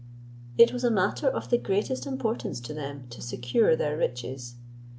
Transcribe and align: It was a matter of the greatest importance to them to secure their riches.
It 0.57 0.73
was 0.73 0.83
a 0.83 0.89
matter 0.89 1.29
of 1.29 1.51
the 1.51 1.59
greatest 1.59 2.07
importance 2.07 2.59
to 2.61 2.73
them 2.73 3.03
to 3.11 3.21
secure 3.21 3.75
their 3.75 3.95
riches. 3.95 4.55